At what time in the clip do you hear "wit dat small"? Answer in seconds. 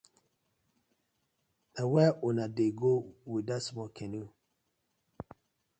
3.31-3.89